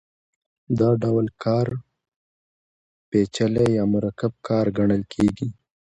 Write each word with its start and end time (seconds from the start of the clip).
دا 0.79 0.89
ډول 1.01 1.27
کار 1.43 1.67
پېچلی 3.09 3.67
یا 3.77 3.83
مرکب 3.93 4.33
کار 4.47 4.65
ګڼل 4.77 5.03
کېږي 5.13 5.47